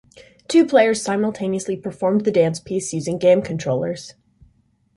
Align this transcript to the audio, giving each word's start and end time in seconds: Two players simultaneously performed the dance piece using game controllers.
Two 0.47 0.65
players 0.65 0.99
simultaneously 1.03 1.77
performed 1.77 2.21
the 2.25 2.31
dance 2.31 2.59
piece 2.59 2.91
using 2.91 3.19
game 3.19 3.43
controllers. 3.43 4.15